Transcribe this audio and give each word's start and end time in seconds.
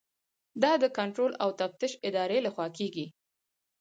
دا 0.61 0.71
د 0.83 0.85
کنټرول 0.97 1.31
او 1.43 1.49
تفتیش 1.61 1.93
ادارې 2.07 2.39
لخوا 2.45 2.67
کیږي. 2.77 3.05